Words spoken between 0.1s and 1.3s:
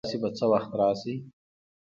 به څه وخت راشئ؟